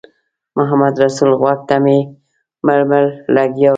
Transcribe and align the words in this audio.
محمدرسول 0.57 1.31
غوږ 1.39 1.59
ته 1.67 1.75
مې 1.83 1.97
مړ 2.65 2.79
مړ 2.89 3.03
لګیا 3.35 3.67
دی. 3.69 3.69